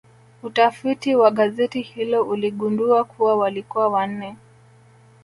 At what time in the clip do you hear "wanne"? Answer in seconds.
3.87-4.37